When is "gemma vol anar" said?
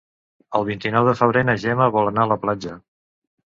1.67-2.27